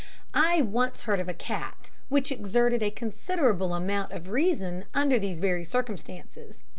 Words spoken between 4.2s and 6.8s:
reason under these very circumstances.